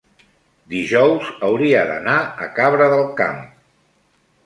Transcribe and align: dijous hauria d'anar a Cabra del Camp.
dijous 0.73 1.29
hauria 1.49 1.85
d'anar 1.91 2.17
a 2.25 2.51
Cabra 2.59 2.91
del 2.97 3.07
Camp. 3.25 3.43